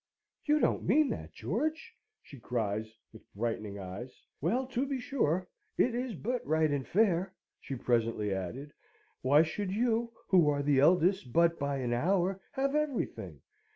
[0.45, 1.93] "You don't mean that, George?"
[2.23, 4.11] she cries, with brightening eyes.
[4.41, 8.73] "Well, to be sure, it is but right and fair," she presently added.
[9.21, 13.41] "Why should you, who are the eldest but by an hour, have everything?